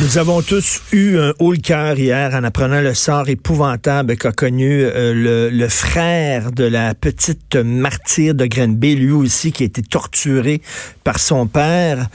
Nous 0.00 0.16
avons 0.16 0.42
tous 0.42 0.80
eu 0.92 1.18
un 1.18 1.32
haut 1.40 1.50
le 1.50 1.58
cœur 1.58 1.98
hier 1.98 2.32
en 2.32 2.44
apprenant 2.44 2.80
le 2.80 2.94
sort 2.94 3.28
épouvantable 3.28 4.16
qu'a 4.16 4.30
connu 4.30 4.82
euh, 4.84 5.12
le, 5.12 5.50
le, 5.50 5.68
frère 5.68 6.52
de 6.52 6.62
la 6.62 6.94
petite 6.94 7.56
martyre 7.56 8.34
de 8.34 8.46
Grenby, 8.46 8.94
lui 8.94 9.10
aussi 9.10 9.50
qui 9.50 9.64
a 9.64 9.66
été 9.66 9.82
torturé 9.82 10.62
par 11.02 11.18
son 11.18 11.48
père. 11.48 12.06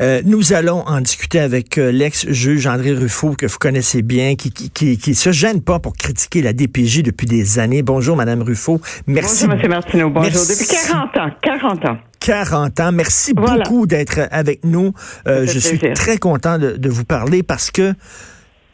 Euh, 0.00 0.22
nous 0.24 0.54
allons 0.54 0.80
en 0.86 1.02
discuter 1.02 1.38
avec 1.38 1.76
euh, 1.76 1.92
l'ex-juge 1.92 2.66
André 2.66 2.92
Ruffo, 2.92 3.34
que 3.36 3.46
vous 3.46 3.58
connaissez 3.58 4.00
bien, 4.00 4.34
qui, 4.34 4.50
qui, 4.50 4.96
qui, 4.96 5.14
se 5.14 5.30
gêne 5.30 5.60
pas 5.60 5.78
pour 5.78 5.94
critiquer 5.94 6.40
la 6.40 6.54
DPJ 6.54 7.02
depuis 7.02 7.26
des 7.26 7.58
années. 7.58 7.82
Bonjour, 7.82 8.16
Madame 8.16 8.40
Ruffo. 8.40 8.80
Merci. 9.06 9.46
Bonjour, 9.46 9.62
M. 9.62 9.70
Martineau. 9.70 10.10
Bonjour. 10.10 10.42
Depuis 10.42 10.66
40 10.66 11.16
ans. 11.18 11.30
40 11.42 11.84
ans. 11.84 11.98
40 12.26 12.80
ans. 12.80 12.90
Merci 12.90 13.34
beaucoup 13.34 13.86
d'être 13.86 14.18
avec 14.32 14.64
nous. 14.64 14.92
Euh, 15.28 15.46
je 15.46 15.60
suis 15.60 15.78
très 15.94 16.18
content 16.18 16.58
de, 16.58 16.72
de 16.72 16.88
vous 16.88 17.04
parler 17.04 17.44
parce 17.44 17.70
que 17.70 17.94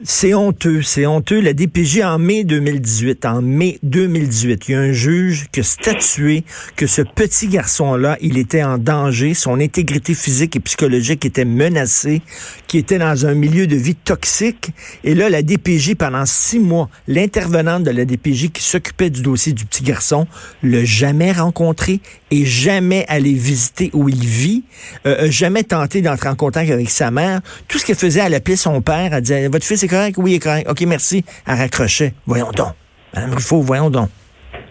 c'est 0.05 0.35
honteux, 0.35 0.83
c'est 0.83 1.07
honteux. 1.07 1.41
La 1.41 1.53
DPJ 1.53 2.01
en 2.03 2.19
mai 2.19 2.45
2018, 2.45 3.25
en 3.25 3.41
mai 3.41 3.79
2018, 3.83 4.69
il 4.69 4.73
y 4.73 4.75
a 4.75 4.81
un 4.81 4.93
juge 4.93 5.47
qui 5.53 5.61
a 5.61 5.63
statué 5.63 6.45
que 6.77 6.87
ce 6.87 7.03
petit 7.03 7.47
garçon-là, 7.47 8.17
il 8.21 8.37
était 8.39 8.65
en 8.65 8.79
danger, 8.79 9.35
son 9.35 9.61
intégrité 9.61 10.15
physique 10.15 10.57
et 10.57 10.61
psychologique 10.61 11.25
était 11.25 11.45
menacée, 11.45 12.23
qui 12.67 12.79
était 12.79 12.99
dans 12.99 13.27
un 13.27 13.35
milieu 13.35 13.67
de 13.67 13.77
vie 13.77 13.95
toxique. 13.95 14.71
Et 15.05 15.15
là, 15.15 15.31
la 15.31 15.43
DPJ, 15.43 15.95
pendant 15.95 16.27
six 16.27 16.59
mois, 16.59 16.89
l'intervenante 17.07 17.85
de 17.85 17.91
la 17.91 18.05
DPJ 18.05 18.51
qui 18.51 18.63
s'occupait 18.63 19.11
du 19.11 19.23
dossier 19.23 19.53
du 19.53 19.65
petit 19.65 19.85
garçon, 19.85 20.27
l'a 20.63 20.85
jamais 20.85 21.33
rencontré 21.33 22.01
et 22.31 22.45
jamais 22.45 23.05
allé 23.09 23.35
visiter 23.35 23.91
où 23.93 24.09
il 24.09 24.25
vit, 24.25 24.65
euh, 25.07 25.31
jamais 25.31 25.63
tenté 25.63 26.01
d'entrer 26.01 26.29
en 26.29 26.35
contact 26.35 26.71
avec 26.71 26.91
sa 26.91 27.11
mère. 27.11 27.41
Tout 27.69 27.79
ce 27.79 27.85
qu'elle 27.85 27.97
faisait, 27.97 28.21
elle 28.21 28.35
appelait 28.35 28.57
son 28.57 28.81
père, 28.81 29.13
elle 29.13 29.23
disait, 29.23 29.49
votre 29.49 29.67
fils 29.67 29.83
est 29.83 29.92
correct? 29.93 30.17
Oui, 30.19 30.33
il 30.33 30.35
est 30.37 30.39
correct. 30.39 30.69
OK, 30.71 30.83
merci. 30.87 31.25
Elle 31.47 31.59
raccrochait. 31.59 32.13
Voyons 32.27 32.51
donc. 32.51 32.75
Madame 33.15 33.35
Ruffo, 33.35 33.61
voyons 33.61 33.91
donc. 33.91 34.09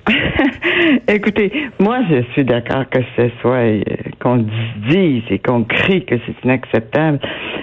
Écoutez, 1.07 1.51
moi, 1.79 1.99
je 2.09 2.23
suis 2.33 2.43
d'accord 2.43 2.85
que 2.89 2.99
ce 3.15 3.29
soit, 3.41 3.51
euh, 3.51 3.81
qu'on 4.19 4.45
dise 4.89 5.23
et 5.29 5.39
qu'on 5.39 5.63
crie 5.63 6.05
que 6.05 6.15
c'est 6.25 6.43
inacceptable. 6.43 7.19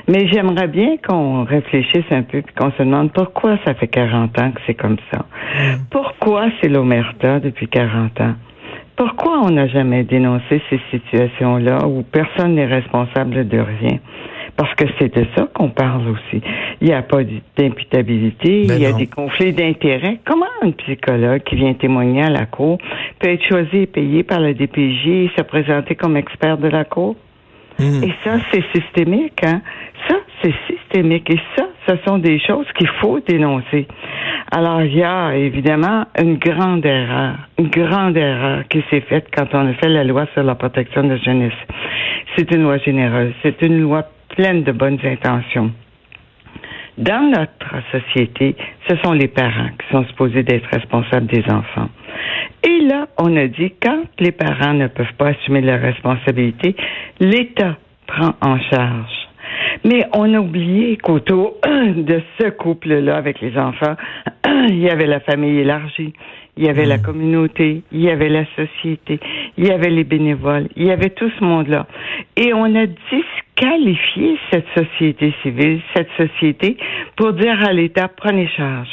Mais 0.06 0.28
j'aimerais 0.28 0.68
bien 0.68 0.96
qu'on 1.06 1.44
réfléchisse 1.44 2.04
un 2.10 2.22
peu 2.22 2.38
et 2.38 2.44
qu'on 2.56 2.70
se 2.72 2.82
demande 2.82 3.12
pourquoi 3.12 3.58
ça 3.64 3.74
fait 3.74 3.88
40 3.88 4.38
ans 4.40 4.52
que 4.52 4.60
c'est 4.66 4.74
comme 4.74 4.96
ça. 5.12 5.18
Mm. 5.18 5.76
Pourquoi 5.90 6.46
c'est 6.60 6.68
l'omerta 6.68 7.40
depuis 7.40 7.68
40 7.68 8.20
ans? 8.20 8.34
Pourquoi 8.96 9.40
on 9.44 9.50
n'a 9.50 9.68
jamais 9.68 10.02
dénoncé 10.04 10.60
ces 10.70 10.80
situations-là 10.90 11.86
où 11.86 12.02
personne 12.02 12.54
n'est 12.54 12.66
responsable 12.66 13.46
de 13.46 13.58
rien? 13.58 13.98
Parce 14.58 14.74
que 14.74 14.86
c'est 14.98 15.14
de 15.14 15.24
ça 15.36 15.46
qu'on 15.54 15.68
parle 15.68 16.08
aussi. 16.08 16.42
Il 16.80 16.88
n'y 16.88 16.92
a 16.92 17.02
pas 17.02 17.22
d'imputabilité, 17.56 18.64
ben 18.66 18.74
il 18.74 18.82
y 18.82 18.86
a 18.86 18.92
des 18.92 19.06
conflits 19.06 19.52
d'intérêts. 19.52 20.18
Comment 20.26 20.46
un 20.62 20.72
psychologue 20.72 21.44
qui 21.44 21.54
vient 21.54 21.74
témoigner 21.74 22.24
à 22.24 22.30
la 22.30 22.46
Cour 22.46 22.78
peut 23.20 23.30
être 23.30 23.44
choisi 23.44 23.76
et 23.76 23.86
payé 23.86 24.24
par 24.24 24.40
la 24.40 24.54
DPJ 24.54 25.06
et 25.06 25.30
se 25.36 25.42
présenter 25.42 25.94
comme 25.94 26.16
expert 26.16 26.58
de 26.58 26.66
la 26.66 26.84
Cour? 26.84 27.14
Hmm. 27.78 28.02
Et 28.02 28.12
ça, 28.24 28.38
c'est 28.50 28.64
systémique, 28.74 29.44
hein? 29.44 29.62
Ça, 30.08 30.16
c'est 30.42 30.54
systémique. 30.66 31.30
Et 31.30 31.38
ça, 31.56 31.68
ce 31.86 31.94
sont 32.04 32.18
des 32.18 32.40
choses 32.40 32.66
qu'il 32.76 32.88
faut 33.00 33.20
dénoncer. 33.20 33.86
Alors, 34.50 34.82
il 34.82 34.96
y 34.96 35.04
a 35.04 35.36
évidemment 35.36 36.06
une 36.20 36.36
grande 36.36 36.84
erreur, 36.84 37.36
une 37.58 37.68
grande 37.68 38.16
erreur 38.16 38.66
qui 38.68 38.82
s'est 38.90 39.02
faite 39.02 39.28
quand 39.32 39.46
on 39.52 39.68
a 39.68 39.74
fait 39.74 39.88
la 39.88 40.02
loi 40.02 40.26
sur 40.34 40.42
la 40.42 40.56
protection 40.56 41.04
de 41.04 41.10
la 41.10 41.16
jeunesse. 41.18 41.52
C'est 42.36 42.52
une 42.52 42.64
loi 42.64 42.78
généreuse, 42.78 43.32
c'est 43.42 43.62
une 43.62 43.80
loi 43.80 44.04
pleine 44.28 44.62
de 44.62 44.72
bonnes 44.72 44.98
intentions. 45.04 45.72
Dans 46.98 47.30
notre 47.30 47.76
société, 47.92 48.56
ce 48.88 48.96
sont 49.04 49.12
les 49.12 49.28
parents 49.28 49.70
qui 49.78 49.92
sont 49.92 50.04
supposés 50.06 50.42
d'être 50.42 50.68
responsables 50.72 51.26
des 51.26 51.44
enfants. 51.48 51.88
Et 52.64 52.80
là, 52.80 53.06
on 53.18 53.36
a 53.36 53.46
dit, 53.46 53.72
quand 53.80 54.02
les 54.18 54.32
parents 54.32 54.74
ne 54.74 54.88
peuvent 54.88 55.14
pas 55.16 55.28
assumer 55.28 55.60
leurs 55.60 55.80
responsabilités, 55.80 56.74
l'État 57.20 57.76
prend 58.06 58.34
en 58.40 58.58
charge. 58.58 59.28
Mais 59.84 60.06
on 60.12 60.34
a 60.34 60.40
oublié 60.40 60.96
qu'autour 60.96 61.54
de 61.64 62.20
ce 62.40 62.48
couple-là 62.48 63.16
avec 63.16 63.40
les 63.40 63.56
enfants, 63.56 63.94
il 64.68 64.78
y 64.78 64.90
avait 64.90 65.06
la 65.06 65.20
famille 65.20 65.58
élargie, 65.58 66.12
il 66.56 66.66
y 66.66 66.68
avait 66.68 66.86
la 66.86 66.98
hmm. 66.98 67.02
communauté, 67.02 67.82
il 67.92 68.00
y 68.00 68.10
avait 68.10 68.28
la 68.28 68.44
société, 68.56 69.20
il 69.56 69.66
y 69.66 69.70
avait 69.70 69.90
les 69.90 70.04
bénévoles, 70.04 70.68
il 70.74 70.86
y 70.86 70.90
avait 70.90 71.10
tout 71.10 71.30
ce 71.38 71.44
monde-là. 71.44 71.86
Et 72.36 72.52
on 72.52 72.74
a 72.74 72.86
disqualifié 73.58 74.38
cette 74.50 74.66
société 74.76 75.34
civile, 75.42 75.80
cette 75.94 76.10
société, 76.16 76.76
pour 77.16 77.32
dire 77.32 77.58
à 77.66 77.72
l'État, 77.72 78.08
prenez 78.08 78.48
charge. 78.48 78.88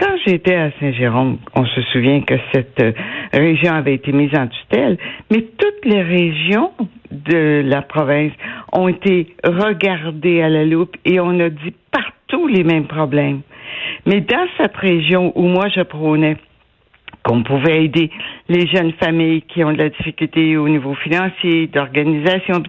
Quand 0.00 0.14
j'étais 0.26 0.54
à 0.54 0.70
Saint-Jérôme, 0.80 1.38
on 1.54 1.66
se 1.66 1.82
souvient 1.92 2.22
que 2.22 2.34
cette 2.52 2.80
euh, 2.80 2.92
région 3.32 3.74
avait 3.74 3.94
été 3.94 4.12
mise 4.12 4.34
en 4.34 4.46
tutelle, 4.46 4.96
mais 5.30 5.42
toutes 5.58 5.84
les 5.84 6.00
régions 6.00 6.72
de 7.10 7.62
la 7.66 7.82
province 7.82 8.32
ont 8.72 8.88
été 8.88 9.34
regardées 9.44 10.40
à 10.42 10.48
la 10.48 10.64
loupe 10.64 10.96
et 11.04 11.20
on 11.20 11.38
a 11.40 11.50
dit 11.50 11.74
partout 11.90 12.46
les 12.46 12.64
mêmes 12.64 12.86
problèmes. 12.86 13.40
Mais 14.06 14.20
dans 14.20 14.46
cette 14.58 14.76
région 14.76 15.32
où 15.34 15.42
moi 15.42 15.68
je 15.68 15.82
prônais 15.82 16.36
qu'on 17.24 17.42
pouvait 17.42 17.84
aider 17.84 18.10
les 18.48 18.66
jeunes 18.66 18.92
familles 18.92 19.42
qui 19.42 19.62
ont 19.64 19.72
de 19.72 19.78
la 19.78 19.88
difficulté 19.90 20.56
au 20.56 20.68
niveau 20.68 20.94
financier, 20.94 21.66
d'organisation. 21.66 22.62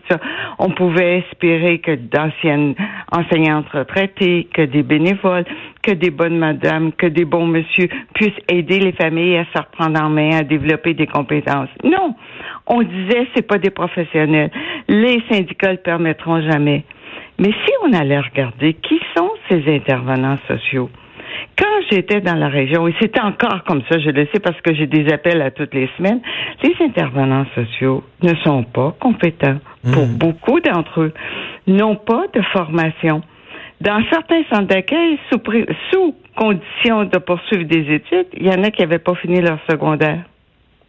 On 0.59 0.69
pouvait 0.71 1.19
espérer 1.19 1.79
que 1.79 1.95
d'anciennes 1.95 2.75
enseignantes 3.11 3.69
retraitées, 3.69 4.47
que 4.53 4.63
des 4.63 4.83
bénévoles, 4.83 5.45
que 5.81 5.91
des 5.91 6.11
bonnes 6.11 6.37
madames, 6.37 6.91
que 6.93 7.07
des 7.07 7.25
bons 7.25 7.47
monsieur 7.47 7.87
puissent 8.13 8.31
aider 8.49 8.79
les 8.79 8.91
familles 8.91 9.37
à 9.37 9.45
se 9.45 9.57
reprendre 9.57 10.01
en 10.01 10.09
main, 10.09 10.37
à 10.39 10.43
développer 10.43 10.93
des 10.93 11.07
compétences. 11.07 11.69
Non. 11.83 12.15
On 12.67 12.81
disait, 12.81 13.27
c'est 13.35 13.47
pas 13.47 13.57
des 13.57 13.71
professionnels. 13.71 14.51
Les 14.87 15.21
syndicats 15.29 15.71
le 15.71 15.77
permettront 15.77 16.41
jamais. 16.41 16.83
Mais 17.39 17.51
si 17.65 17.71
on 17.83 17.93
allait 17.93 18.19
regarder 18.19 18.73
qui 18.75 18.99
sont 19.17 19.31
ces 19.49 19.63
intervenants 19.73 20.37
sociaux, 20.47 20.89
j'étais 21.91 22.21
dans 22.21 22.35
la 22.35 22.47
région, 22.47 22.87
et 22.87 22.95
c'est 23.01 23.19
encore 23.19 23.63
comme 23.65 23.81
ça, 23.89 23.99
je 23.99 24.09
le 24.09 24.27
sais 24.33 24.39
parce 24.39 24.59
que 24.61 24.73
j'ai 24.73 24.87
des 24.87 25.11
appels 25.11 25.41
à 25.41 25.51
toutes 25.51 25.73
les 25.73 25.89
semaines, 25.97 26.21
les 26.63 26.73
intervenants 26.85 27.45
sociaux 27.55 28.03
ne 28.23 28.33
sont 28.43 28.63
pas 28.63 28.95
compétents. 28.99 29.57
Pour 29.93 30.05
hmm. 30.05 30.17
beaucoup 30.17 30.59
d'entre 30.59 31.01
eux, 31.01 31.13
n'ont 31.67 31.95
pas 31.95 32.25
de 32.33 32.41
formation. 32.53 33.21
Dans 33.81 34.01
certains 34.11 34.43
centres 34.51 34.67
d'accueil, 34.67 35.17
sous, 35.31 35.41
sous 35.91 36.15
condition 36.35 37.05
de 37.05 37.17
poursuivre 37.17 37.63
des 37.63 37.95
études, 37.95 38.27
il 38.37 38.45
y 38.45 38.49
en 38.49 38.63
a 38.63 38.69
qui 38.69 38.81
n'avaient 38.81 38.99
pas 38.99 39.15
fini 39.15 39.41
leur 39.41 39.59
secondaire. 39.69 40.23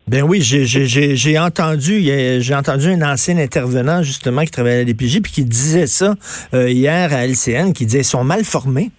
Ben 0.08 0.22
oui, 0.22 0.42
j'ai 0.42 1.38
entendu, 1.38 2.02
j'ai 2.40 2.54
entendu 2.54 2.88
un 2.88 3.02
ancien 3.02 3.38
intervenant 3.38 4.02
justement 4.02 4.42
qui 4.42 4.50
travaillait 4.50 4.80
à 4.80 4.84
l'EPJ 4.84 5.20
puis 5.22 5.32
qui 5.32 5.44
disait 5.44 5.86
ça 5.86 6.14
euh, 6.54 6.68
hier 6.68 7.12
à 7.12 7.24
LCN, 7.24 7.72
qui 7.72 7.86
disait 7.86 7.98
qu'ils 7.98 8.04
sont 8.04 8.24
mal 8.24 8.44
formés. 8.44 8.90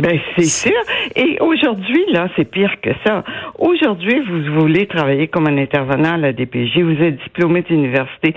Ben 0.00 0.18
c'est 0.34 0.44
sûr. 0.44 0.80
Et 1.14 1.36
aujourd'hui, 1.40 2.04
là, 2.12 2.28
c'est 2.34 2.46
pire 2.46 2.80
que 2.82 2.90
ça. 3.06 3.22
Aujourd'hui, 3.58 4.20
vous 4.20 4.60
voulez 4.60 4.86
travailler 4.86 5.28
comme 5.28 5.46
un 5.46 5.58
intervenant 5.58 6.14
à 6.14 6.16
la 6.16 6.32
DPJ, 6.32 6.78
vous 6.78 7.02
êtes 7.02 7.22
diplômé 7.22 7.62
d'université. 7.62 8.34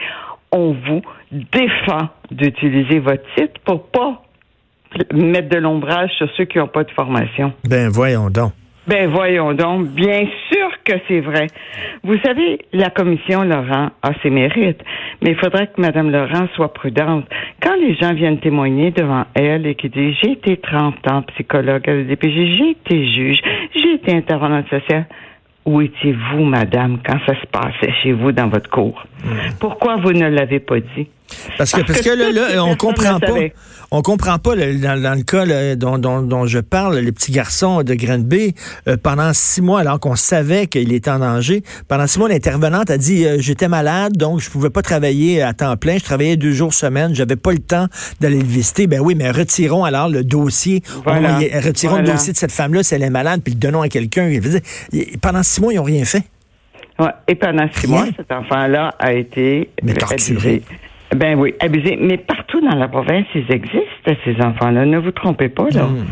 On 0.52 0.74
vous 0.74 1.02
défend 1.32 2.10
d'utiliser 2.32 3.00
votre 3.00 3.24
titre 3.38 3.62
pour 3.64 3.88
pas 3.88 4.24
mettre 5.14 5.50
de 5.50 5.58
l'ombrage 5.58 6.12
sur 6.18 6.30
ceux 6.36 6.44
qui 6.44 6.58
n'ont 6.58 6.68
pas 6.68 6.84
de 6.84 6.92
formation. 6.92 7.54
Ben 7.64 7.88
voyons 7.90 8.30
donc. 8.30 8.52
Ben 8.86 9.10
voyons 9.10 9.54
donc, 9.54 9.88
bien 9.88 10.28
sûr 10.52 10.70
que 10.86 10.94
c'est 11.08 11.20
vrai. 11.20 11.48
Vous 12.04 12.18
savez, 12.24 12.60
la 12.74 12.90
commission 12.90 13.44
Laurent 13.44 13.90
a 14.02 14.12
ses 14.22 14.30
mérites, 14.30 14.82
mais 15.22 15.32
il 15.32 15.38
faudrait 15.38 15.68
que 15.68 15.82
Mme 15.82 16.12
Laurent 16.12 16.48
soit 16.56 16.74
prudente. 16.74 17.26
Quand 17.62 17.76
les 17.76 17.96
gens 17.96 18.14
viennent 18.14 18.40
témoigner 18.40 18.92
devant 18.92 19.26
elle 19.36 19.66
et 19.66 19.76
qui 19.76 19.90
disent 19.90 20.16
j'ai 20.22 20.32
été 20.32 20.58
30 20.58 21.12
ans 21.12 21.22
psychologue 21.34 21.90
à 21.90 21.94
la 21.94 22.04
DPG, 22.04 22.54
j'ai 22.54 22.70
été 22.72 23.14
juge, 23.14 23.40
j'ai 23.76 23.94
été 23.94 24.16
intervenante 24.16 24.68
sociale, 24.70 25.06
où 25.66 25.82
étiez-vous, 25.82 26.44
madame, 26.44 27.00
quand 27.06 27.20
ça 27.26 27.40
se 27.40 27.48
passait 27.48 27.94
chez 28.04 28.12
vous 28.12 28.32
dans 28.32 28.48
votre 28.48 28.70
cours? 28.70 29.02
Hmm. 29.24 29.56
Pourquoi 29.60 29.96
vous 29.98 30.12
ne 30.12 30.28
l'avez 30.28 30.60
pas 30.60 30.80
dit? 30.80 31.08
Parce 31.58 31.72
que, 31.72 31.82
parce, 31.82 32.02
que, 32.02 32.10
là, 32.10 32.64
on 32.66 32.76
comprend 32.76 33.20
pas. 33.20 33.34
On 33.96 34.02
comprend 34.02 34.40
pas 34.40 34.56
dans, 34.56 35.16
le 35.16 35.22
cas 35.22 35.76
dont, 35.76 36.00
dont, 36.00 36.46
je 36.48 36.58
parle, 36.58 36.98
les 36.98 37.12
petits 37.12 37.32
garçons 37.32 37.84
de 37.84 37.94
Granby, 37.94 38.56
euh, 38.88 38.98
pendant 38.98 39.34
six 39.34 39.62
mois, 39.62 39.82
alors 39.82 40.00
qu'on 40.00 40.16
savait 40.16 40.66
qu'il 40.66 40.92
était 40.94 41.12
en 41.12 41.20
danger, 41.20 41.62
pendant 41.88 42.08
six 42.08 42.18
mois, 42.18 42.28
l'intervenante 42.28 42.90
a 42.90 42.98
dit 42.98 43.24
euh, 43.24 43.38
j'étais 43.38 43.68
malade, 43.68 44.18
donc 44.18 44.40
je 44.40 44.50
pouvais 44.50 44.72
pas 44.72 44.82
travailler 44.82 45.44
à 45.44 45.54
temps 45.54 45.78
plein. 45.78 46.00
Je 46.00 46.04
travaillais 46.04 46.38
deux 46.38 46.54
jours 46.54 46.74
semaine, 46.74 47.14
j'avais 47.14 47.36
pas 47.36 47.52
le 47.52 47.60
temps 47.60 47.86
d'aller 48.20 48.40
le 48.40 48.48
visiter. 48.48 48.88
Ben 48.88 49.00
oui, 49.00 49.14
mais 49.14 49.30
retirons 49.30 49.84
alors 49.84 50.10
le 50.10 50.24
dossier. 50.24 50.82
retirons 51.06 51.98
le 51.98 52.04
dossier 52.04 52.34
de 52.34 52.38
cette 52.38 52.52
femme-là 52.52 52.82
si 52.82 52.96
elle 52.96 53.04
est 53.04 53.12
malade, 53.12 53.42
puis 53.44 53.54
le 53.54 53.60
donnons 53.60 53.82
à 53.82 53.90
quelqu'un. 53.90 54.32
Pendant 55.22 55.44
six 55.44 55.62
mois, 55.62 55.72
ils 55.72 55.80
ont 55.80 55.84
rien 55.84 56.04
fait. 56.04 56.24
Ouais, 57.00 57.10
et 57.28 57.36
pendant 57.36 57.68
six 57.74 57.88
mois, 57.88 58.06
cet 58.18 58.32
enfant-là 58.32 58.96
a 58.98 59.14
été 59.14 59.70
mais 59.84 59.94
torturé 59.94 60.64
Ben 61.16 61.38
oui, 61.38 61.54
abusés. 61.60 61.98
Mais 62.00 62.18
partout 62.18 62.62
dans 62.62 62.76
la 62.76 62.88
province, 62.88 63.26
ils 63.36 63.52
existent, 63.52 64.14
ces 64.26 64.42
enfants-là. 64.42 64.86
Ne 64.86 64.98
vous 64.98 65.12
trompez 65.12 65.50
pas, 65.50 65.70
là. 65.72 65.84
Hmm 65.84 66.06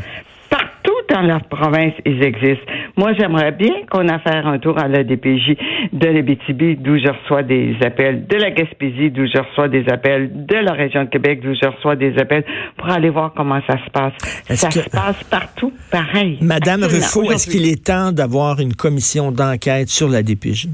dans 1.11 1.21
la 1.21 1.39
province, 1.39 1.93
ils 2.05 2.23
existent. 2.23 2.65
Moi, 2.97 3.13
j'aimerais 3.19 3.51
bien 3.51 3.85
qu'on 3.89 4.07
a 4.07 4.19
fait 4.19 4.35
un 4.35 4.59
tour 4.59 4.77
à 4.77 4.87
la 4.87 5.03
DPJ 5.03 5.57
de 5.91 6.07
l'Abitibi, 6.07 6.77
d'où 6.77 6.97
je 6.97 7.07
reçois 7.09 7.43
des 7.43 7.75
appels, 7.83 8.27
de 8.27 8.35
la 8.37 8.51
Gaspésie, 8.51 9.11
d'où 9.11 9.25
je 9.25 9.39
reçois 9.39 9.67
des 9.67 9.87
appels, 9.89 10.45
de 10.45 10.55
la 10.55 10.73
région 10.73 11.03
de 11.03 11.09
Québec, 11.09 11.41
d'où 11.43 11.53
je 11.53 11.67
reçois 11.67 11.95
des 11.95 12.17
appels, 12.17 12.43
pour 12.77 12.89
aller 12.89 13.09
voir 13.09 13.33
comment 13.35 13.59
ça 13.67 13.77
se 13.83 13.89
passe. 13.91 14.13
Ça 14.49 14.71
se 14.71 14.89
passe 14.89 15.23
partout, 15.25 15.73
pareil. 15.91 16.37
Madame 16.41 16.83
Ruffo, 16.83 17.31
est-ce 17.31 17.49
qu'il 17.49 17.67
est 17.67 17.85
temps 17.85 18.11
d'avoir 18.11 18.59
une 18.59 18.73
commission 18.73 19.31
d'enquête 19.31 19.89
sur 19.89 20.07
la 20.07 20.23
DPJ? 20.23 20.67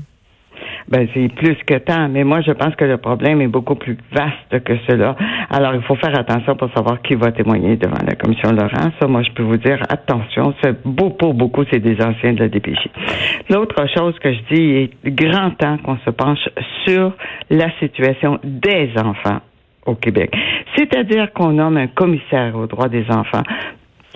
Ben 0.87 1.07
c'est 1.13 1.27
plus 1.33 1.57
que 1.65 1.75
temps. 1.75 2.07
Mais 2.09 2.23
moi, 2.23 2.41
je 2.41 2.51
pense 2.51 2.75
que 2.75 2.85
le 2.85 2.97
problème 2.97 3.41
est 3.41 3.47
beaucoup 3.47 3.75
plus 3.75 3.97
vaste 4.11 4.63
que 4.63 4.73
cela. 4.87 5.15
Alors, 5.49 5.75
il 5.75 5.81
faut 5.81 5.95
faire 5.95 6.17
attention 6.17 6.55
pour 6.55 6.71
savoir 6.73 7.01
qui 7.01 7.15
va 7.15 7.31
témoigner 7.31 7.75
devant 7.75 8.03
la 8.05 8.15
commission 8.15 8.51
Laurent. 8.51 8.91
Ça, 8.99 9.07
moi, 9.07 9.23
je 9.23 9.31
peux 9.31 9.43
vous 9.43 9.57
dire, 9.57 9.79
attention, 9.89 10.53
c'est 10.63 10.81
beau 10.85 11.09
pour 11.09 11.33
beaucoup, 11.33 11.63
c'est 11.71 11.79
des 11.79 12.01
anciens 12.01 12.33
de 12.33 12.39
la 12.39 12.49
DPJ. 12.49 12.89
L'autre 13.49 13.85
chose 13.95 14.17
que 14.19 14.31
je 14.31 14.39
dis, 14.53 14.61
il 14.61 14.75
est 15.05 15.11
grand 15.11 15.51
temps 15.51 15.77
qu'on 15.77 15.97
se 15.97 16.09
penche 16.09 16.47
sur 16.85 17.13
la 17.49 17.69
situation 17.79 18.39
des 18.43 18.91
enfants 18.97 19.39
au 19.85 19.95
Québec. 19.95 20.35
C'est-à-dire 20.75 21.31
qu'on 21.33 21.53
nomme 21.53 21.77
un 21.77 21.87
commissaire 21.87 22.55
aux 22.55 22.67
droits 22.67 22.89
des 22.89 23.05
enfants 23.09 23.43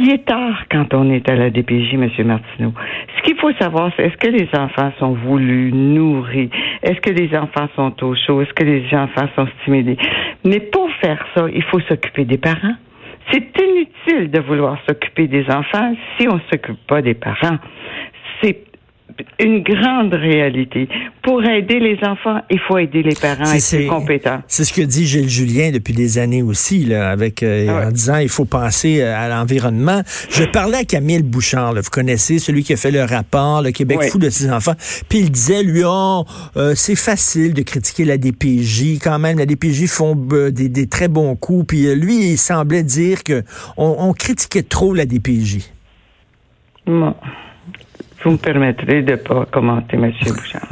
il 0.01 0.11
est 0.11 0.25
tard 0.25 0.63
quand 0.71 0.93
on 0.95 1.11
est 1.11 1.29
à 1.29 1.35
la 1.35 1.51
DPJ, 1.51 1.93
M. 1.93 2.09
Martineau. 2.25 2.73
Ce 3.17 3.21
qu'il 3.21 3.37
faut 3.37 3.53
savoir, 3.53 3.91
c'est 3.95 4.03
est-ce 4.03 4.17
que 4.17 4.29
les 4.29 4.49
enfants 4.57 4.91
sont 4.97 5.13
voulus, 5.13 5.71
nourris? 5.71 6.49
Est-ce 6.81 6.99
que 7.01 7.11
les 7.11 7.37
enfants 7.37 7.67
sont 7.75 8.03
au 8.03 8.15
chaud? 8.15 8.41
Est-ce 8.41 8.53
que 8.53 8.63
les 8.63 8.83
enfants 8.93 9.27
sont 9.35 9.47
stimulés? 9.61 9.97
Mais 10.43 10.59
pour 10.59 10.89
faire 11.01 11.23
ça, 11.35 11.45
il 11.53 11.63
faut 11.63 11.79
s'occuper 11.81 12.25
des 12.25 12.39
parents. 12.39 12.75
C'est 13.31 13.53
inutile 13.61 14.31
de 14.31 14.39
vouloir 14.39 14.79
s'occuper 14.87 15.27
des 15.27 15.45
enfants 15.51 15.93
si 16.17 16.27
on 16.27 16.35
ne 16.35 16.41
s'occupe 16.51 16.79
pas 16.87 17.03
des 17.03 17.13
parents. 17.13 17.57
C'est 18.41 18.70
une 19.39 19.63
grande 19.63 20.13
réalité. 20.13 20.87
Pour 21.23 21.43
aider 21.43 21.79
les 21.79 21.97
enfants, 22.03 22.41
il 22.49 22.59
faut 22.59 22.77
aider 22.77 23.03
les 23.03 23.15
parents 23.15 23.53
et 23.53 23.57
être 23.57 23.87
compétents. 23.87 24.41
C'est 24.47 24.63
ce 24.63 24.73
que 24.73 24.81
dit 24.81 25.05
Gilles 25.05 25.29
Julien 25.29 25.71
depuis 25.71 25.93
des 25.93 26.17
années 26.17 26.41
aussi, 26.41 26.85
là, 26.85 27.09
avec 27.09 27.43
euh, 27.43 27.67
ah 27.69 27.87
en 27.87 27.91
disant 27.91 28.17
il 28.17 28.29
faut 28.29 28.45
penser 28.45 29.01
euh, 29.01 29.15
à 29.15 29.27
l'environnement. 29.29 30.01
Je 30.29 30.43
parlais 30.43 30.79
à 30.79 30.83
Camille 30.83 31.21
Bouchard, 31.23 31.73
vous 31.73 31.89
connaissez 31.91 32.39
celui 32.39 32.63
qui 32.63 32.73
a 32.73 32.77
fait 32.77 32.91
le 32.91 33.03
rapport, 33.03 33.61
le 33.61 33.71
Québec 33.71 34.03
fou 34.11 34.17
de 34.17 34.29
ses 34.29 34.51
enfants. 34.51 34.75
Puis 35.09 35.19
il 35.19 35.31
disait 35.31 35.63
lui, 35.63 35.81
oh, 35.85 36.25
euh, 36.57 36.73
c'est 36.75 36.95
facile 36.95 37.53
de 37.53 37.61
critiquer 37.61 38.05
la 38.05 38.17
DPJ. 38.17 38.99
Quand 39.01 39.19
même, 39.19 39.37
la 39.37 39.45
DPJ 39.45 39.87
font 39.87 40.15
des, 40.15 40.87
très 40.87 41.07
bons 41.07 41.35
coups. 41.35 41.67
Puis 41.67 41.95
lui, 41.95 42.31
il 42.31 42.37
semblait 42.37 42.83
dire 42.83 43.23
que 43.23 43.43
on, 43.77 44.13
critiquait 44.13 44.63
trop 44.63 44.93
la 44.93 45.05
DPJ. 45.05 45.59
Non. 46.87 47.15
Vous 48.23 48.31
me 48.31 48.37
permettrez 48.37 49.01
de 49.01 49.15
pas 49.15 49.45
commenter, 49.45 49.97
M. 49.97 50.11
Bouchard. 50.21 50.67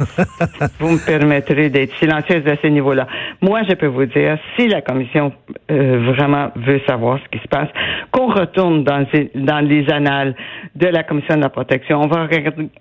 vous 0.78 0.90
me 0.90 1.04
permettrez 1.04 1.68
d'être 1.68 1.94
silencieuse 1.96 2.46
à 2.46 2.56
ce 2.62 2.68
niveau-là. 2.68 3.06
Moi, 3.40 3.62
je 3.68 3.74
peux 3.74 3.86
vous 3.86 4.06
dire, 4.06 4.38
si 4.56 4.68
la 4.68 4.82
commission 4.82 5.32
euh, 5.70 6.12
vraiment 6.14 6.50
veut 6.56 6.80
savoir 6.86 7.18
ce 7.24 7.36
qui 7.36 7.42
se 7.42 7.48
passe, 7.48 7.68
qu'on 8.12 8.28
retourne 8.28 8.84
dans, 8.84 9.04
dans 9.34 9.60
les 9.60 9.90
annales 9.90 10.34
de 10.76 10.86
la 10.86 11.02
commission 11.02 11.36
de 11.36 11.42
la 11.42 11.48
protection, 11.48 12.00
on 12.02 12.06
va 12.06 12.28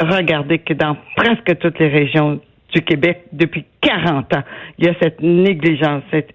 regarder 0.02 0.60
que 0.60 0.74
dans 0.74 0.96
presque 1.16 1.58
toutes 1.60 1.80
les 1.80 1.90
régions 1.90 2.40
du 2.74 2.82
Québec, 2.82 3.24
depuis 3.32 3.66
40 3.82 4.36
ans, 4.36 4.44
il 4.78 4.86
y 4.86 4.90
a 4.90 4.94
cette 5.02 5.22
négligence, 5.22 6.04
cette 6.12 6.32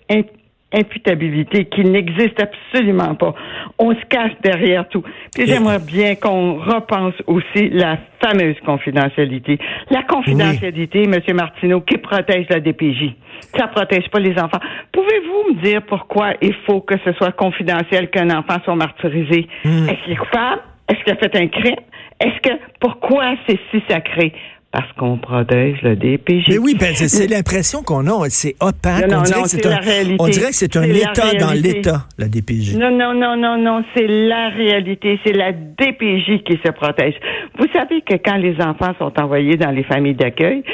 imputabilité 0.75 1.67
qui 1.67 1.85
n'existe 1.85 2.41
absolument 2.41 3.15
pas. 3.15 3.35
On 3.79 3.95
se 3.95 4.05
cache 4.09 4.33
derrière 4.43 4.89
tout. 4.89 5.03
Puis 5.35 5.47
j'aimerais 5.47 5.79
bien 5.79 6.15
qu'on 6.17 6.55
repense 6.55 7.15
aussi 7.27 7.69
la 7.71 7.99
fameuse 8.23 8.57
confidentialité. 8.65 9.59
La 9.91 10.03
confidentialité, 10.03 11.05
M. 11.05 11.21
Martineau, 11.35 11.81
qui 11.81 11.99
protège 11.99 12.47
la 12.51 12.61
DPJ. 12.61 13.15
Ça 13.57 13.69
protège 13.69 14.09
pas 14.11 14.21
les 14.21 14.39
enfants. 14.39 14.61
Pouvez-vous 14.93 15.55
me 15.55 15.63
dire 15.63 15.83
pourquoi 15.83 16.33
il 16.41 16.55
faut 16.67 16.81
que 16.81 16.95
ce 17.05 17.13
soit 17.13 17.33
confidentiel 17.33 18.11
qu'un 18.11 18.31
enfant 18.31 18.57
soit 18.65 18.77
martyrisé? 18.77 19.47
Hmm. 19.65 19.89
Est-ce 19.89 20.05
qu'il 20.05 20.13
est 20.13 20.17
coupable? 20.17 20.63
Est-ce 20.89 21.03
qu'il 21.03 21.13
a 21.13 21.17
fait 21.17 21.37
un 21.37 21.49
crime? 21.49 21.81
Est-ce 22.21 22.41
que 22.49 22.55
pourquoi 22.81 23.35
c'est 23.47 23.59
si 23.71 23.83
sacré? 23.89 24.33
Parce 24.75 24.93
qu'on 24.95 25.19
protège 25.19 25.81
le 25.83 25.95
DPJ. 25.95 26.49
Mais 26.49 26.59
oui, 26.59 26.75
ben, 26.75 26.93
c'est 26.97 27.29
l'impression 27.29 27.85
qu'on 27.85 28.09
a. 28.09 28.29
C'est 28.29 28.57
opaque. 28.59 29.05
on, 29.09 29.23
dirait 29.23 29.43
que 29.43 29.69
un, 29.69 30.17
on 30.19 30.27
dirait 30.27 30.49
que 30.49 30.57
c'est 30.57 30.77
un 30.77 30.83
État 30.83 31.33
dans 31.39 31.53
l'État, 31.53 32.07
la 32.19 32.27
DPJ. 32.27 32.75
Non, 32.75 32.91
non, 32.91 33.15
non, 33.15 33.37
non, 33.37 33.57
non. 33.57 33.85
C'est 33.95 34.09
la 34.09 34.49
réalité. 34.49 35.21
C'est 35.25 35.33
la 35.33 35.53
DPJ 35.53 36.43
qui 36.43 36.59
se 36.65 36.73
protège. 36.73 37.15
Vous 37.57 37.69
savez 37.73 38.01
que 38.01 38.15
quand 38.15 38.37
les 38.37 38.57
enfants 38.61 38.95
sont 38.99 39.13
envoyés 39.21 39.57
dans 39.57 39.71
les 39.71 39.85
familles 39.85 40.17
d'accueil, 40.17 40.65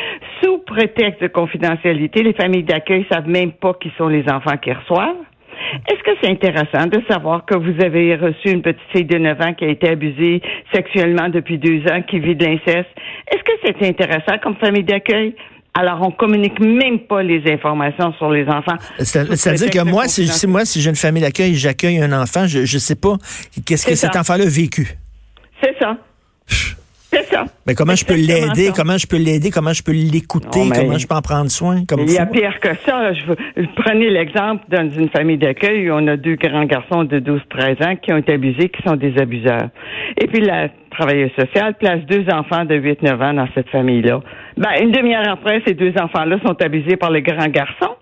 sous 0.42 0.56
prétexte 0.60 1.20
de 1.20 1.28
confidentialité, 1.28 2.22
les 2.22 2.32
familles 2.32 2.64
d'accueil 2.64 3.04
savent 3.12 3.28
même 3.28 3.52
pas 3.52 3.74
qui 3.74 3.92
sont 3.98 4.08
les 4.08 4.24
enfants 4.30 4.56
qui 4.56 4.72
reçoivent. 4.72 5.16
Est-ce 5.88 6.02
que 6.02 6.10
c'est 6.22 6.30
intéressant 6.30 6.86
de 6.86 7.02
savoir 7.08 7.44
que 7.44 7.54
vous 7.54 7.82
avez 7.82 8.16
reçu 8.16 8.50
une 8.50 8.62
petite 8.62 8.80
fille 8.92 9.04
de 9.04 9.18
9 9.18 9.40
ans 9.40 9.54
qui 9.54 9.64
a 9.64 9.68
été 9.68 9.88
abusée 9.88 10.42
sexuellement 10.72 11.28
depuis 11.28 11.58
deux 11.58 11.82
ans, 11.90 12.02
qui 12.02 12.18
vit 12.18 12.34
de 12.34 12.44
l'inceste? 12.44 12.88
Est-ce 13.30 13.42
que 13.44 13.52
c'est 13.62 13.86
intéressant 13.86 14.38
comme 14.42 14.56
famille 14.56 14.84
d'accueil? 14.84 15.34
Alors, 15.72 16.02
on 16.02 16.10
communique 16.10 16.58
même 16.58 16.98
pas 17.00 17.22
les 17.22 17.42
informations 17.50 18.12
sur 18.14 18.30
les 18.30 18.46
enfants. 18.48 18.76
C'est-à-dire 18.98 19.70
que 19.70 19.88
moi, 19.88 20.08
si, 20.08 20.46
moi, 20.48 20.64
si 20.64 20.80
j'ai 20.80 20.90
une 20.90 20.96
famille 20.96 21.22
d'accueil, 21.22 21.54
j'accueille 21.54 22.00
un 22.02 22.12
enfant, 22.12 22.46
je 22.46 22.60
ne 22.60 22.78
sais 22.80 22.96
pas 22.96 23.16
qu'est-ce 23.64 23.86
que 23.86 23.94
cet 23.94 24.16
enfant-là 24.16 24.44
a 24.44 24.48
vécu. 24.48 24.88
C'est 25.62 25.76
ça. 25.78 25.96
C'est 27.12 27.24
ça. 27.24 27.44
Mais 27.66 27.74
comment 27.74 27.96
je 27.96 28.04
peux 28.04 28.14
l'aider? 28.14 28.70
Comment 28.74 28.96
je 28.96 29.06
peux 29.06 29.16
l'aider? 29.16 29.50
Comment 29.50 29.72
je 29.72 29.82
peux 29.82 29.92
l'écouter? 29.92 30.70
Comment 30.72 30.98
je 30.98 31.06
peux 31.06 31.14
en 31.14 31.22
prendre 31.22 31.50
soin? 31.50 31.84
Comme 31.86 32.00
il 32.00 32.12
y 32.12 32.18
a 32.18 32.26
pire 32.26 32.58
que 32.60 32.74
ça. 32.86 33.12
Je 33.12 33.66
prenez 33.76 34.10
l'exemple 34.10 34.64
dans 34.68 34.88
une 34.90 35.08
famille 35.08 35.38
d'accueil 35.38 35.90
où 35.90 35.94
on 35.94 36.06
a 36.06 36.16
deux 36.16 36.36
grands 36.36 36.64
garçons 36.64 37.04
de 37.04 37.18
12-13 37.18 37.84
ans 37.86 37.96
qui 37.96 38.12
ont 38.12 38.18
été 38.18 38.34
abusés, 38.34 38.68
qui 38.68 38.82
sont 38.86 38.96
des 38.96 39.18
abuseurs. 39.18 39.70
Et 40.20 40.28
puis 40.28 40.40
la 40.40 40.68
travailleuse 40.90 41.32
sociale 41.38 41.74
place 41.74 42.00
deux 42.06 42.26
enfants 42.32 42.64
de 42.64 42.76
8-9 42.76 43.22
ans 43.22 43.34
dans 43.34 43.48
cette 43.54 43.68
famille-là. 43.70 44.20
Ben, 44.56 44.70
une 44.80 44.92
demi-heure 44.92 45.28
après, 45.28 45.62
ces 45.66 45.74
deux 45.74 45.92
enfants-là 46.00 46.38
sont 46.46 46.60
abusés 46.62 46.96
par 46.96 47.10
les 47.10 47.22
grands 47.22 47.48
garçons. 47.48 47.96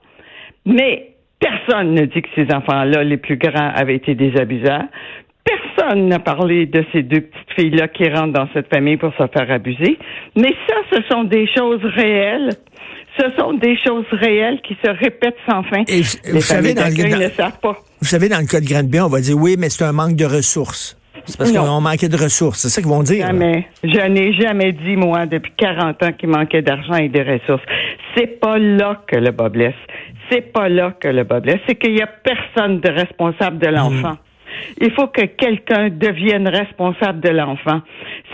Mais 0.67 1.15
personne 1.41 1.95
ne 1.95 2.05
dit 2.05 2.21
que 2.21 2.29
ces 2.35 2.55
enfants-là, 2.55 3.05
les 3.05 3.17
plus 3.17 3.37
grands, 3.37 3.71
avaient 3.75 3.97
été 3.97 4.15
des 4.15 4.37
abuseurs 4.37 4.85
personne 5.89 6.09
n'a 6.09 6.19
parlé 6.19 6.67
de 6.67 6.85
ces 6.93 7.03
deux 7.03 7.23
petites 7.23 7.53
filles-là 7.57 7.89
qui 7.89 8.09
rentrent 8.09 8.33
dans 8.33 8.49
cette 8.53 8.69
famille 8.69 8.97
pour 8.97 9.13
se 9.13 9.27
faire 9.27 9.51
abuser. 9.51 9.99
Mais 10.37 10.55
ça, 10.69 10.75
ce 10.93 11.03
sont 11.11 11.25
des 11.25 11.47
choses 11.55 11.85
réelles. 11.85 12.51
Ce 13.19 13.25
sont 13.37 13.55
des 13.55 13.77
choses 13.85 14.07
réelles 14.13 14.61
qui 14.63 14.77
se 14.83 14.91
répètent 14.91 15.37
sans 15.49 15.63
fin. 15.65 15.83
Et 15.89 16.03
vous, 16.33 16.41
savez, 16.41 16.75
dans 16.75 16.85
le, 16.85 17.25
ne 17.25 17.29
savent 17.31 17.59
pas. 17.61 17.77
Vous 18.01 18.07
savez, 18.07 18.29
dans 18.29 18.39
le 18.39 18.47
cas 18.47 18.61
de 18.61 18.67
Granby, 18.67 19.01
on 19.01 19.09
va 19.09 19.21
dire 19.21 19.37
oui, 19.37 19.57
mais 19.59 19.71
c'est 19.71 19.85
un 19.85 19.93
manque 19.93 20.15
de 20.15 20.25
ressources. 20.25 20.97
C'est 21.25 21.37
parce 21.37 21.53
qu'on 21.53 21.81
manquait 21.81 22.09
de 22.09 22.17
ressources. 22.17 22.61
C'est 22.61 22.69
ça 22.69 22.81
qu'ils 22.81 22.91
vont 22.91 23.03
dire. 23.03 23.27
Jamais. 23.27 23.67
Je 23.83 24.09
n'ai 24.09 24.33
jamais 24.35 24.73
dit, 24.73 24.97
moi, 24.97 25.27
depuis 25.27 25.53
40 25.59 26.03
ans, 26.03 26.13
qu'il 26.13 26.29
manquait 26.29 26.63
d'argent 26.63 26.95
et 26.95 27.09
de 27.09 27.21
ressources. 27.21 27.63
C'est 28.17 28.41
pas 28.41 28.57
là 28.57 29.03
que 29.07 29.17
le 29.17 29.33
bas 29.33 29.49
blesse. 29.49 29.75
C'est 30.31 30.53
pas 30.53 30.69
là 30.69 30.95
que 30.99 31.09
le 31.09 31.25
bas 31.25 31.41
blesse. 31.41 31.59
C'est 31.67 31.75
qu'il 31.75 31.99
y 31.99 32.03
a 32.03 32.07
personne 32.07 32.81
de 32.81 32.89
responsable 32.89 33.59
de 33.59 33.67
l'enfant. 33.67 34.13
Hmm. 34.13 34.28
Il 34.81 34.91
faut 34.93 35.09
que 35.09 35.25
quelqu'un 35.25 35.89
devienne 35.91 36.49
responsable 36.49 37.21
de 37.21 37.31
l'enfant. 37.31 37.81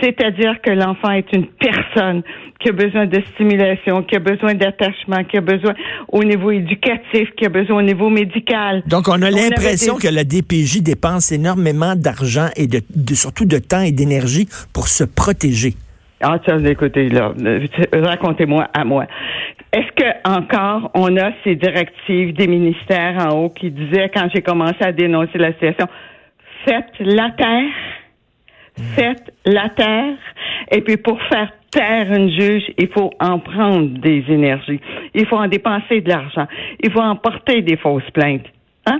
C'est-à-dire 0.01 0.61
que 0.61 0.71
l'enfant 0.71 1.11
est 1.11 1.31
une 1.33 1.47
personne 1.47 2.23
qui 2.59 2.69
a 2.69 2.71
besoin 2.71 3.05
de 3.05 3.21
stimulation, 3.33 4.03
qui 4.03 4.15
a 4.15 4.19
besoin 4.19 4.53
d'attachement, 4.53 5.23
qui 5.23 5.37
a 5.37 5.41
besoin 5.41 5.73
au 6.11 6.23
niveau 6.23 6.51
éducatif, 6.51 7.29
qui 7.37 7.45
a 7.45 7.49
besoin 7.49 7.77
au 7.77 7.81
niveau 7.81 8.09
médical. 8.09 8.83
Donc, 8.87 9.07
on 9.07 9.21
a 9.21 9.29
l'impression 9.29 9.95
que 9.95 10.07
la 10.07 10.23
DPJ 10.23 10.81
dépense 10.81 11.31
énormément 11.31 11.95
d'argent 11.95 12.47
et 12.55 12.67
de, 12.67 12.81
surtout 13.13 13.45
de 13.45 13.57
temps 13.57 13.81
et 13.81 13.91
d'énergie 13.91 14.47
pour 14.73 14.87
se 14.87 15.03
protéger. 15.03 15.73
Ah, 16.21 16.39
tiens, 16.43 16.63
écoutez, 16.63 17.09
là, 17.09 17.33
racontez-moi 17.93 18.67
à 18.73 18.85
moi. 18.85 19.05
Est-ce 19.73 19.91
que 19.91 20.09
encore 20.23 20.89
on 20.93 21.17
a 21.17 21.31
ces 21.43 21.55
directives 21.55 22.33
des 22.33 22.47
ministères 22.47 23.17
en 23.27 23.37
haut 23.37 23.49
qui 23.49 23.71
disaient 23.71 24.09
quand 24.13 24.29
j'ai 24.33 24.41
commencé 24.41 24.77
à 24.79 24.93
dénoncer 24.93 25.37
la 25.37 25.51
situation, 25.51 25.87
faites 26.65 26.93
la 26.99 27.29
terre, 27.31 27.73
faites 28.95 29.33
la 29.45 29.69
terre, 29.69 30.17
et 30.71 30.81
puis 30.81 30.97
pour 30.97 31.21
faire 31.23 31.51
taire 31.71 32.11
une 32.11 32.29
juge, 32.29 32.63
il 32.77 32.87
faut 32.87 33.11
en 33.19 33.39
prendre 33.39 33.99
des 33.99 34.23
énergies, 34.29 34.79
il 35.13 35.25
faut 35.25 35.37
en 35.37 35.47
dépenser 35.47 36.01
de 36.01 36.09
l'argent, 36.09 36.47
il 36.81 36.91
faut 36.91 37.01
en 37.01 37.15
porter 37.15 37.61
des 37.61 37.77
fausses 37.77 38.09
plaintes. 38.13 38.47
Hein? 38.85 38.99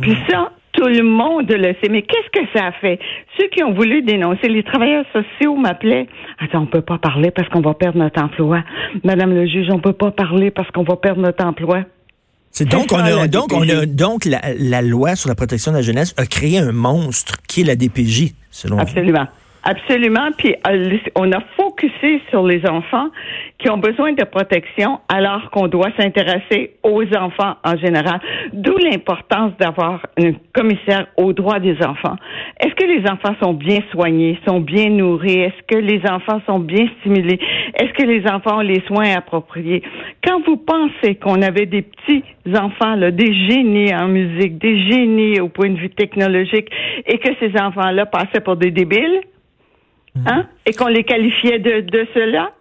Puis 0.00 0.16
ça, 0.28 0.52
tout 0.72 0.88
le 0.88 1.02
monde 1.02 1.50
le 1.50 1.74
sait. 1.82 1.90
Mais 1.90 2.02
qu'est-ce 2.02 2.30
que 2.30 2.46
ça 2.54 2.66
a 2.66 2.72
fait? 2.72 3.00
Ceux 3.36 3.48
qui 3.48 3.64
ont 3.64 3.72
voulu 3.72 4.02
dénoncer, 4.02 4.48
les 4.48 4.62
travailleurs 4.62 5.04
sociaux 5.12 5.56
m'appelaient. 5.56 6.06
Attends, 6.38 6.62
on 6.62 6.66
peut 6.66 6.82
pas 6.82 6.98
parler 6.98 7.30
parce 7.30 7.48
qu'on 7.48 7.60
va 7.60 7.74
perdre 7.74 7.98
notre 7.98 8.22
emploi. 8.22 8.62
Madame 9.04 9.34
le 9.34 9.46
juge, 9.46 9.68
on 9.72 9.80
peut 9.80 9.92
pas 9.92 10.12
parler 10.12 10.50
parce 10.50 10.70
qu'on 10.70 10.84
va 10.84 10.96
perdre 10.96 11.20
notre 11.20 11.44
emploi. 11.44 11.82
C'est 12.50 12.64
donc, 12.64 12.92
on 12.92 12.98
a, 12.98 13.28
donc, 13.28 13.52
on 13.52 13.68
a, 13.68 13.86
donc 13.86 14.24
la, 14.24 14.40
la, 14.58 14.82
loi 14.82 15.14
sur 15.16 15.28
la 15.28 15.34
protection 15.34 15.70
de 15.70 15.76
la 15.76 15.82
jeunesse 15.82 16.14
a 16.16 16.26
créé 16.26 16.58
un 16.58 16.72
monstre 16.72 17.36
qui 17.46 17.60
est 17.60 17.64
la 17.64 17.76
DPJ, 17.76 18.34
selon 18.50 18.78
Absolument. 18.78 19.28
Absolument. 19.62 20.30
Puis 20.36 20.54
euh, 20.66 20.98
on 21.14 21.30
a 21.32 21.40
focusé 21.78 22.20
sur 22.30 22.46
les 22.46 22.66
enfants 22.68 23.08
qui 23.58 23.70
ont 23.70 23.78
besoin 23.78 24.12
de 24.12 24.24
protection 24.24 25.00
alors 25.08 25.50
qu'on 25.50 25.68
doit 25.68 25.90
s'intéresser 25.98 26.76
aux 26.82 27.02
enfants 27.16 27.56
en 27.64 27.76
général. 27.76 28.20
D'où 28.52 28.76
l'importance 28.78 29.52
d'avoir 29.58 30.06
un 30.18 30.32
commissaire 30.54 31.06
aux 31.16 31.32
droits 31.32 31.58
des 31.58 31.76
enfants. 31.84 32.16
Est-ce 32.60 32.74
que 32.74 32.84
les 32.84 33.08
enfants 33.10 33.34
sont 33.42 33.54
bien 33.54 33.80
soignés, 33.90 34.38
sont 34.46 34.60
bien 34.60 34.90
nourris? 34.90 35.40
Est-ce 35.40 35.62
que 35.74 35.78
les 35.78 36.00
enfants 36.08 36.40
sont 36.46 36.60
bien 36.60 36.86
stimulés? 37.00 37.38
Est-ce 37.74 37.92
que 37.92 38.06
les 38.06 38.26
enfants 38.28 38.58
ont 38.58 38.60
les 38.60 38.80
soins 38.86 39.16
appropriés? 39.16 39.82
Quand 40.24 40.40
vous 40.46 40.56
pensez 40.56 41.16
qu'on 41.16 41.42
avait 41.42 41.66
des 41.66 41.82
petits 41.82 42.24
enfants, 42.56 42.94
là, 42.94 43.10
des 43.10 43.34
génies 43.48 43.94
en 43.94 44.08
musique, 44.08 44.58
des 44.58 44.90
génies 44.90 45.40
au 45.40 45.48
point 45.48 45.70
de 45.70 45.78
vue 45.78 45.90
technologique, 45.90 46.68
et 47.06 47.18
que 47.18 47.28
ces 47.40 47.60
enfants-là 47.60 48.06
passaient 48.06 48.40
pour 48.40 48.56
des 48.56 48.70
débiles, 48.70 49.20
Hein? 50.26 50.46
Et 50.66 50.72
qu'on 50.72 50.88
les 50.88 51.04
qualifiait 51.04 51.58
de, 51.58 51.80
de 51.80 52.06
cela? 52.14 52.52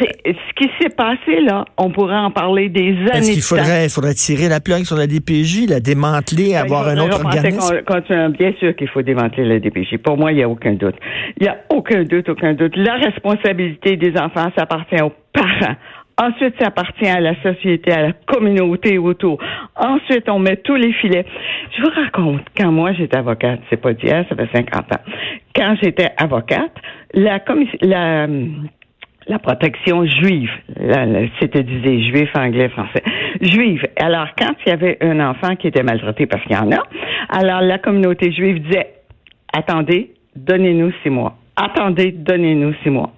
Ce 0.00 0.54
qui 0.56 0.68
s'est 0.80 0.88
passé 0.88 1.40
là. 1.42 1.64
On 1.76 1.90
pourrait 1.90 2.16
en 2.16 2.30
parler 2.30 2.68
des 2.68 2.90
années. 2.90 3.18
Est-ce 3.18 3.32
qu'il 3.32 3.42
faudrait, 3.42 3.88
faudrait 3.88 4.14
tirer 4.14 4.48
la 4.48 4.60
plaque 4.60 4.84
sur 4.84 4.96
la 4.96 5.06
DPJ, 5.06 5.68
la 5.68 5.80
démanteler, 5.80 6.50
ben, 6.52 6.62
avoir 6.62 6.88
un 6.88 6.98
autre 6.98 7.24
organisme? 7.24 7.82
bien 8.36 8.52
sûr 8.58 8.74
qu'il 8.74 8.88
faut 8.88 9.02
démanteler 9.02 9.44
la 9.44 9.60
DPJ. 9.60 9.98
Pour 9.98 10.16
moi, 10.16 10.32
il 10.32 10.36
n'y 10.36 10.42
a 10.42 10.48
aucun 10.48 10.72
doute. 10.72 10.96
Il 11.38 11.44
n'y 11.44 11.48
a 11.48 11.58
aucun 11.70 12.04
doute, 12.04 12.28
aucun 12.28 12.54
doute. 12.54 12.76
La 12.76 12.94
responsabilité 12.96 13.96
des 13.96 14.16
enfants, 14.16 14.50
ça 14.56 14.62
appartient 14.62 15.00
aux 15.02 15.12
parents. 15.32 15.76
Ensuite, 16.20 16.54
ça 16.60 16.66
appartient 16.66 17.08
à 17.08 17.20
la 17.20 17.34
société, 17.42 17.92
à 17.92 18.02
la 18.02 18.12
communauté 18.12 18.98
autour. 18.98 19.38
Ensuite, 19.74 20.28
on 20.28 20.38
met 20.38 20.56
tous 20.56 20.74
les 20.74 20.92
filets. 20.92 21.24
Je 21.76 21.82
vous 21.82 21.90
raconte, 21.90 22.42
quand 22.56 22.70
moi 22.70 22.92
j'étais 22.92 23.16
avocate, 23.16 23.60
c'est 23.70 23.80
pas 23.80 23.94
d'hier, 23.94 24.26
ça 24.28 24.36
fait 24.36 24.48
50 24.54 24.92
ans. 24.92 25.00
Quand 25.56 25.76
j'étais 25.82 26.10
avocate, 26.18 26.74
la, 27.14 27.40
la, 27.80 28.26
la 29.28 29.38
protection 29.38 30.04
juive, 30.04 30.50
c'était 31.40 31.62
disait 31.62 32.02
juif, 32.02 32.28
anglais, 32.34 32.68
français, 32.68 33.02
juive. 33.40 33.86
Alors, 33.96 34.28
quand 34.38 34.52
il 34.66 34.68
y 34.68 34.72
avait 34.72 34.98
un 35.00 35.20
enfant 35.20 35.56
qui 35.56 35.68
était 35.68 35.82
maltraité, 35.82 36.26
parce 36.26 36.42
qu'il 36.42 36.52
y 36.52 36.58
en 36.58 36.70
a, 36.70 36.82
alors 37.30 37.62
la 37.62 37.78
communauté 37.78 38.30
juive 38.30 38.60
disait, 38.60 38.88
attendez, 39.56 40.12
donnez-nous 40.36 40.92
six 41.02 41.10
mois. 41.10 41.36
Attendez, 41.56 42.12
donnez-nous 42.12 42.74
six 42.82 42.90
mois. 42.90 43.12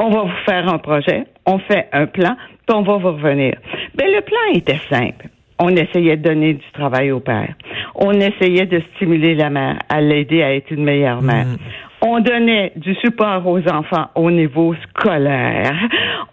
On 0.00 0.10
va 0.10 0.22
vous 0.22 0.44
faire 0.48 0.72
un 0.72 0.78
projet, 0.78 1.24
on 1.46 1.58
fait 1.58 1.88
un 1.92 2.06
plan, 2.06 2.36
puis 2.66 2.76
on 2.76 2.82
va 2.82 2.96
vous 2.98 3.08
revenir. 3.08 3.54
Mais 3.98 4.10
le 4.10 4.20
plan 4.20 4.54
était 4.54 4.80
simple. 4.88 5.26
On 5.58 5.70
essayait 5.70 6.16
de 6.16 6.22
donner 6.22 6.54
du 6.54 6.70
travail 6.72 7.10
au 7.10 7.18
père. 7.18 7.52
On 7.96 8.12
essayait 8.12 8.66
de 8.66 8.80
stimuler 8.94 9.34
la 9.34 9.50
mère, 9.50 9.78
à 9.88 10.00
l'aider 10.00 10.42
à 10.42 10.54
être 10.54 10.70
une 10.70 10.84
meilleure 10.84 11.20
mère. 11.20 11.46
Mm. 11.46 11.56
On 12.00 12.20
donnait 12.20 12.72
du 12.76 12.94
support 12.94 13.44
aux 13.44 13.68
enfants 13.68 14.06
au 14.14 14.30
niveau 14.30 14.72
scolaire. 14.88 15.74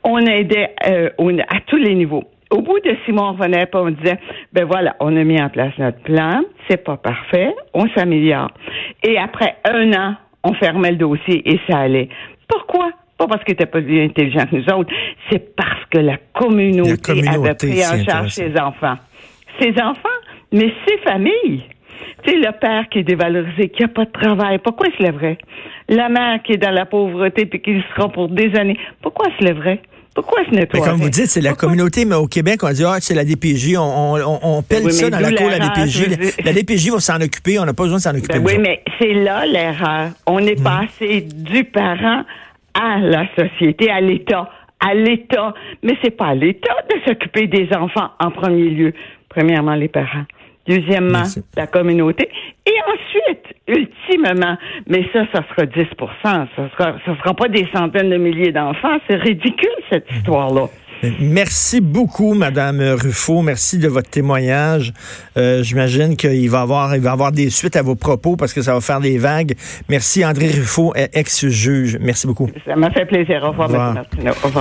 On 0.04 0.20
aidait 0.20 0.76
euh, 0.88 1.10
à 1.20 1.60
tous 1.66 1.78
les 1.78 1.96
niveaux. 1.96 2.24
Au 2.52 2.62
bout 2.62 2.80
de 2.82 2.96
six 3.04 3.12
mois, 3.12 3.30
on 3.30 3.34
revenait 3.34 3.64
et 3.64 3.76
on 3.76 3.90
disait, 3.90 4.20
ben 4.54 4.66
voilà, 4.66 4.96
on 5.00 5.18
a 5.18 5.24
mis 5.24 5.42
en 5.42 5.50
place 5.50 5.74
notre 5.80 6.02
plan, 6.04 6.42
c'est 6.70 6.84
pas 6.84 6.98
parfait, 6.98 7.56
on 7.74 7.88
s'améliore. 7.96 8.52
Et 9.04 9.18
après 9.18 9.56
un 9.68 9.92
an, 9.94 10.16
on 10.44 10.54
fermait 10.54 10.92
le 10.92 10.98
dossier 10.98 11.42
et 11.52 11.60
ça 11.68 11.80
allait. 11.80 12.10
Pourquoi? 12.48 12.92
Pas 13.18 13.28
parce 13.28 13.44
qu'il 13.44 13.54
était 13.54 13.66
pas 13.66 13.82
plus 13.82 14.04
intelligent 14.04 14.46
que 14.46 14.56
nous 14.58 14.74
autres, 14.74 14.92
c'est 15.30 15.56
parce 15.56 15.86
que 15.90 16.00
la 16.00 16.18
communauté, 16.34 17.28
avait 17.28 17.56
pris 17.56 17.86
en 17.86 18.04
charge 18.04 18.32
ses 18.32 18.54
enfants. 18.60 18.98
Ses 19.60 19.72
enfants, 19.82 20.20
mais 20.52 20.74
ses 20.86 20.98
familles. 20.98 21.64
Tu 22.24 22.32
sais, 22.32 22.38
le 22.38 22.52
père 22.60 22.90
qui 22.90 23.00
est 23.00 23.04
dévalorisé, 23.04 23.70
qui 23.70 23.84
n'a 23.84 23.88
pas 23.88 24.06
de 24.06 24.12
travail, 24.12 24.58
pourquoi 24.60 24.88
il 24.88 24.98
se 24.98 25.04
lèverait? 25.04 25.38
La 25.88 26.10
mère 26.10 26.42
qui 26.44 26.54
est 26.54 26.58
dans 26.58 26.72
la 26.72 26.86
pauvreté 26.86 27.46
puis 27.46 27.62
qui 27.62 27.82
sera 27.96 28.10
pour 28.10 28.28
des 28.28 28.54
années, 28.56 28.78
pourquoi 29.02 29.28
il 29.30 29.40
se 29.40 29.46
lèverait? 29.46 29.82
Pourquoi 30.16 30.40
ce 30.50 30.56
n'est 30.56 30.66
pas 30.66 30.80
Comme 30.80 31.02
vous 31.02 31.10
dites, 31.10 31.28
c'est 31.28 31.42
la 31.42 31.54
communauté, 31.54 32.06
mais 32.06 32.16
au 32.16 32.28
Québec, 32.28 32.64
on 32.64 32.72
dit, 32.72 32.86
ah, 32.86 32.98
c'est 33.02 33.14
la 33.14 33.26
DPJ, 33.26 33.76
on, 33.78 34.16
on, 34.16 34.40
on 34.42 34.62
pèle 34.62 34.90
ça 34.94 35.10
dans 35.10 35.20
la 35.20 35.34
cour, 35.34 35.50
la 35.50 35.60
DPJ. 35.60 36.08
La, 36.44 36.54
DPJ 36.54 36.90
va 36.90 37.02
s'en 37.02 37.20
occuper, 37.20 37.60
on 37.60 37.66
n'a 37.66 37.74
pas 37.74 37.84
besoin 37.84 37.98
de 37.98 38.02
s'en 38.02 38.16
occuper. 38.16 38.40
Ben 38.40 38.46
oui, 38.46 38.58
mais 38.58 38.82
c'est 38.98 39.14
là 39.14 39.46
l'erreur. 39.46 40.12
On 40.26 40.40
est 40.40 40.58
mhm. 40.58 40.64
passé 40.64 41.22
du 41.22 41.66
parent 41.66 42.24
à 42.80 43.00
la 43.00 43.26
société, 43.38 43.90
à 43.90 44.02
l'État, 44.02 44.50
à 44.80 44.94
l'État. 44.94 45.54
Mais 45.84 45.94
c'est 46.04 46.16
pas 46.16 46.28
à 46.28 46.36
l'État 46.36 46.76
de 46.94 47.00
s'occuper 47.08 47.48
des 47.48 47.70
enfants 47.76 48.10
en 48.20 48.32
premier 48.32 48.70
lieu. 48.70 48.94
Premièrement, 49.30 49.76
les 49.76 49.88
parents. 49.88 50.26
Deuxièmement, 50.68 51.24
la 51.56 51.68
communauté. 51.68 52.30
Et 52.66 52.74
ensuite, 52.88 53.46
ultimement, 53.68 54.58
mais 54.88 55.08
ça, 55.14 55.26
ça 55.32 55.44
sera 55.50 55.68
10% 55.68 55.88
ça 56.24 56.48
sera, 56.56 56.96
ça 57.06 57.18
sera 57.18 57.34
pas 57.36 57.48
des 57.48 57.68
centaines 57.74 58.10
de 58.10 58.18
milliers 58.18 58.52
d'enfants. 58.52 58.98
C'est 59.08 59.18
ridicule, 59.18 59.70
cette 59.92 60.10
mhm. 60.10 60.18
histoire-là. 60.18 60.66
Merci 61.20 61.82
beaucoup, 61.82 62.34
Madame 62.34 62.82
Ruffo. 62.82 63.42
Merci 63.42 63.78
de 63.78 63.88
votre 63.88 64.10
témoignage. 64.10 64.94
Euh, 65.38 65.64
j'imagine 65.64 66.16
qu'il 66.16 66.50
va 66.50 66.62
avoir, 66.62 66.96
il 66.96 67.02
va 67.02 67.12
avoir 67.12 67.32
des 67.32 67.50
suites 67.50 67.76
à 67.76 67.82
vos 67.82 67.96
propos 67.96 68.36
parce 68.36 68.54
que 68.54 68.62
ça 68.62 68.74
va 68.74 68.82
faire 68.82 69.00
des 69.00 69.18
vagues. 69.18 69.54
Merci, 69.90 70.26
André 70.26 70.48
Ruffo, 70.48 70.94
ex-juge. 70.96 71.98
Merci 72.02 72.28
beaucoup. 72.28 72.50
Ça 72.66 72.76
m'a 72.76 72.92
fait 72.92 73.06
plaisir. 73.06 73.44
Au 73.44 73.52
revoir, 73.52 73.70
Au 73.70 73.74
revoir. 73.74 74.52